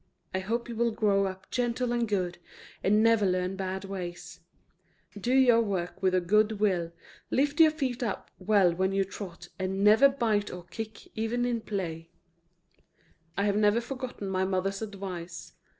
[0.33, 2.39] I hope you will grow up gentle and good,
[2.83, 4.39] and never learn bad ways;
[5.15, 6.91] do your work with a good will,
[7.29, 11.61] lift your feet up well when you trot, and never bite or kick even in
[11.61, 12.09] play."
[13.37, 15.53] I have never forgotten my mother's advice.